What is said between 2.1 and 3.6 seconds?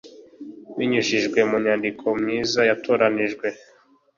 myiza yatoranyijwe.